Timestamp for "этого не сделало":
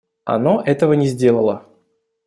0.65-1.63